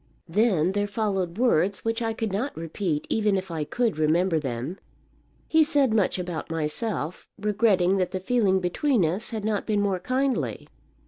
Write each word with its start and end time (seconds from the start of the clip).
Then 0.27 0.71
there 0.71 0.87
followed 0.87 1.37
words 1.37 1.85
which 1.85 2.01
I 2.01 2.11
could 2.13 2.33
not 2.33 2.57
repeat, 2.57 3.05
even 3.07 3.37
if 3.37 3.51
I 3.51 3.63
could 3.63 3.99
remember 3.99 4.39
them. 4.39 4.79
He 5.47 5.63
said 5.63 5.93
much 5.93 6.17
about 6.17 6.49
myself, 6.49 7.27
regretting 7.39 7.97
that 7.97 8.09
the 8.09 8.19
feeling 8.19 8.59
between 8.59 9.05
us 9.05 9.29
had 9.29 9.45
not 9.45 9.67
been 9.67 9.79
more 9.79 9.99
kindly. 9.99 10.67